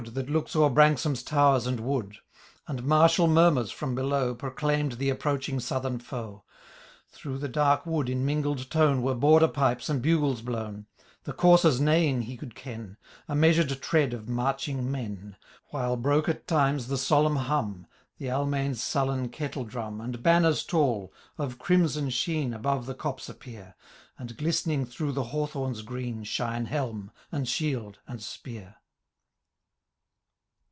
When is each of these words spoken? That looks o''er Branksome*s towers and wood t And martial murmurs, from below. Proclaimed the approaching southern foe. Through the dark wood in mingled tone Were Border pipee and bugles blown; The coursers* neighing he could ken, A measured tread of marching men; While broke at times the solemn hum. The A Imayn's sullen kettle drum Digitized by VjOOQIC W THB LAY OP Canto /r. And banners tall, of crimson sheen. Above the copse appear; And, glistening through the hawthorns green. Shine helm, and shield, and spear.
That 0.15 0.31
looks 0.31 0.55
o''er 0.55 0.71
Branksome*s 0.73 1.21
towers 1.21 1.67
and 1.67 1.79
wood 1.79 2.13
t 2.13 2.19
And 2.67 2.83
martial 2.85 3.27
murmurs, 3.27 3.69
from 3.69 3.93
below. 3.93 4.33
Proclaimed 4.33 4.93
the 4.93 5.11
approaching 5.11 5.59
southern 5.59 5.99
foe. 5.99 6.43
Through 7.11 7.37
the 7.37 7.47
dark 7.47 7.85
wood 7.85 8.09
in 8.09 8.25
mingled 8.25 8.71
tone 8.71 9.03
Were 9.03 9.13
Border 9.13 9.47
pipee 9.47 9.87
and 9.89 10.01
bugles 10.01 10.41
blown; 10.41 10.87
The 11.25 11.33
coursers* 11.33 11.79
neighing 11.79 12.23
he 12.23 12.35
could 12.35 12.55
ken, 12.55 12.97
A 13.27 13.35
measured 13.35 13.79
tread 13.79 14.15
of 14.15 14.27
marching 14.27 14.89
men; 14.91 15.35
While 15.67 15.97
broke 15.97 16.27
at 16.27 16.47
times 16.47 16.87
the 16.87 16.97
solemn 16.97 17.35
hum. 17.35 17.85
The 18.17 18.29
A 18.29 18.39
Imayn's 18.41 18.81
sullen 18.81 19.29
kettle 19.29 19.65
drum 19.65 19.99
Digitized 19.99 19.99
by 19.99 20.01
VjOOQIC 20.01 20.01
W 20.01 20.01
THB 20.01 20.01
LAY 20.01 20.03
OP 20.03 20.09
Canto 20.09 20.13
/r. 20.13 20.15
And 20.15 20.23
banners 20.23 20.63
tall, 20.63 21.13
of 21.37 21.59
crimson 21.59 22.09
sheen. 22.09 22.53
Above 22.55 22.87
the 22.87 22.95
copse 22.95 23.29
appear; 23.29 23.75
And, 24.17 24.35
glistening 24.35 24.87
through 24.87 25.11
the 25.11 25.25
hawthorns 25.25 25.83
green. 25.83 26.23
Shine 26.23 26.65
helm, 26.65 27.11
and 27.31 27.47
shield, 27.47 27.99
and 28.07 28.19
spear. 28.19 28.77